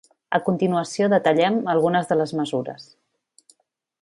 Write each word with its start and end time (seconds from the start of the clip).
A 0.35 0.37
continuació 0.45 1.09
detallem 1.15 1.59
algunes 1.75 2.11
de 2.13 2.21
les 2.23 2.35
mesures. 2.43 2.89